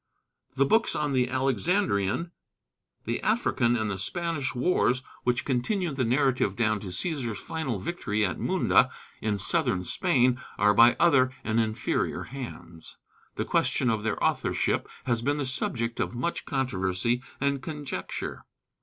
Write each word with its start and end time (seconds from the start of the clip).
The 0.55 0.65
books 0.65 0.95
on 0.95 1.13
the 1.13 1.29
Alexandrian, 1.29 2.31
the 3.05 3.21
African, 3.21 3.75
and 3.75 3.91
the 3.91 3.99
Spanish 3.99 4.55
wars, 4.55 5.03
which 5.25 5.45
continue 5.45 5.93
the 5.93 6.03
narrative 6.03 6.55
down 6.55 6.79
to 6.79 6.87
Cæsar's 6.87 7.37
final 7.39 7.77
victory 7.77 8.25
at 8.25 8.39
Munda 8.39 8.89
in 9.21 9.37
southern 9.37 9.83
Spain, 9.83 10.41
are 10.57 10.73
by 10.73 10.95
other 10.99 11.31
and 11.43 11.59
inferior 11.59 12.23
hands. 12.23 12.97
The 13.35 13.45
question 13.45 13.91
of 13.91 14.01
their 14.01 14.17
authorship 14.23 14.87
has 15.05 15.21
been 15.21 15.37
the 15.37 15.45
subject 15.45 15.99
of 15.99 16.15
much 16.15 16.47
controversy 16.47 17.21
and 17.39 17.61
conjecture. 17.61 18.45